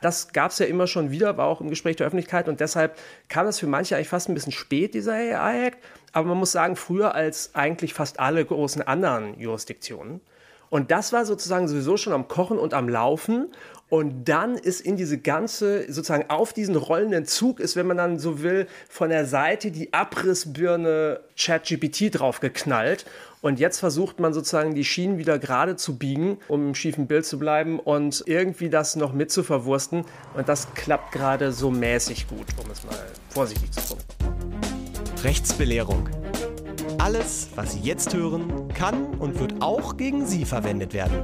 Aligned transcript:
Das 0.00 0.32
gab 0.32 0.52
es 0.52 0.58
ja 0.60 0.66
immer 0.66 0.86
schon 0.86 1.10
wieder, 1.10 1.36
war 1.36 1.46
auch 1.46 1.60
im 1.60 1.70
Gespräch 1.70 1.96
der 1.96 2.06
Öffentlichkeit 2.06 2.48
und 2.48 2.60
deshalb 2.60 2.96
kam 3.28 3.46
das 3.46 3.58
für 3.58 3.66
manche 3.66 3.96
eigentlich 3.96 4.08
fast 4.08 4.28
ein 4.28 4.34
bisschen 4.34 4.52
spät, 4.52 4.94
dieser 4.94 5.14
AI-Act. 5.14 5.78
Aber 6.12 6.28
man 6.28 6.38
muss 6.38 6.52
sagen, 6.52 6.76
früher 6.76 7.14
als 7.14 7.54
eigentlich 7.54 7.94
fast 7.94 8.20
alle 8.20 8.44
großen 8.44 8.82
anderen 8.82 9.38
Jurisdiktionen. 9.38 10.20
Und 10.70 10.90
das 10.90 11.12
war 11.12 11.24
sozusagen 11.24 11.68
sowieso 11.68 11.96
schon 11.96 12.12
am 12.12 12.28
Kochen 12.28 12.58
und 12.58 12.74
am 12.74 12.88
Laufen. 12.88 13.48
Und 13.90 14.28
dann 14.28 14.56
ist 14.56 14.82
in 14.82 14.96
diese 14.96 15.16
ganze, 15.16 15.90
sozusagen 15.90 16.28
auf 16.28 16.52
diesen 16.52 16.76
rollenden 16.76 17.24
Zug 17.24 17.58
ist, 17.58 17.74
wenn 17.74 17.86
man 17.86 17.96
dann 17.96 18.18
so 18.18 18.42
will, 18.42 18.66
von 18.88 19.08
der 19.08 19.24
Seite 19.24 19.70
die 19.70 19.94
Abrissbirne 19.94 21.20
ChatGPT 21.38 22.18
draufgeknallt. 22.18 23.06
Und 23.40 23.60
jetzt 23.60 23.78
versucht 23.78 24.20
man 24.20 24.34
sozusagen 24.34 24.74
die 24.74 24.84
Schienen 24.84 25.16
wieder 25.16 25.38
gerade 25.38 25.76
zu 25.76 25.96
biegen, 25.96 26.38
um 26.48 26.68
im 26.68 26.74
schiefen 26.74 27.06
Bild 27.06 27.24
zu 27.24 27.38
bleiben 27.38 27.78
und 27.78 28.24
irgendwie 28.26 28.68
das 28.68 28.96
noch 28.96 29.14
mit 29.14 29.30
zu 29.30 29.42
verwursten. 29.42 30.04
Und 30.34 30.48
das 30.48 30.74
klappt 30.74 31.12
gerade 31.12 31.52
so 31.52 31.70
mäßig 31.70 32.28
gut, 32.28 32.46
um 32.62 32.70
es 32.70 32.84
mal 32.84 33.06
vorsichtig 33.30 33.70
zu 33.72 33.94
tun. 33.94 33.98
Rechtsbelehrung. 35.22 36.08
Alles, 36.98 37.48
was 37.54 37.74
Sie 37.74 37.80
jetzt 37.80 38.12
hören, 38.12 38.68
kann 38.74 39.14
und 39.20 39.38
wird 39.38 39.62
auch 39.62 39.96
gegen 39.96 40.26
Sie 40.26 40.44
verwendet 40.44 40.92
werden. 40.92 41.16